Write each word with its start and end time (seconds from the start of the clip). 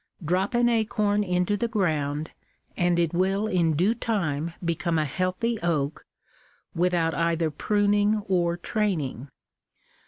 Drop 0.25 0.55
an 0.55 0.67
acorn 0.67 1.23
into 1.23 1.55
the 1.55 1.67
ground, 1.67 2.31
and 2.75 2.97
it 2.97 3.13
will 3.13 3.45
in 3.45 3.73
due 3.75 3.93
time 3.93 4.51
become 4.65 4.97
a 4.97 5.05
healthy 5.05 5.59
oak 5.61 6.05
without 6.73 7.13
either 7.13 7.51
pruning 7.51 8.23
or 8.27 8.57
training. 8.57 9.29